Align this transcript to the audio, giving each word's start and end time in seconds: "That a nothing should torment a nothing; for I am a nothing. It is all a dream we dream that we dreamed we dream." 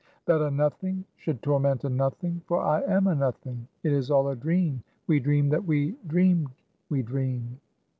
"That 0.25 0.41
a 0.41 0.49
nothing 0.49 1.05
should 1.15 1.43
torment 1.43 1.83
a 1.83 1.89
nothing; 1.89 2.41
for 2.47 2.59
I 2.59 2.81
am 2.81 3.05
a 3.05 3.13
nothing. 3.13 3.67
It 3.83 3.93
is 3.93 4.09
all 4.09 4.29
a 4.29 4.35
dream 4.35 4.81
we 5.05 5.19
dream 5.19 5.49
that 5.49 5.65
we 5.65 5.95
dreamed 6.07 6.47
we 6.89 7.03
dream." 7.03 7.59